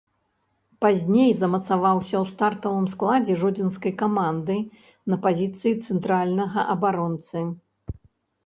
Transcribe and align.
Пазней 0.83 1.31
замацаваўся 1.41 2.15
ў 2.23 2.29
стартавым 2.31 2.87
складзе 2.93 3.35
жодзінскай 3.41 3.93
каманды 4.01 4.57
на 5.15 5.21
пазіцыі 5.27 5.73
цэнтральнага 5.85 6.61
абаронцы. 6.77 7.39